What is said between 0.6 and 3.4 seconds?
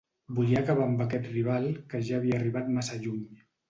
acabar amb aquest rival que ja havia arribat massa lluny.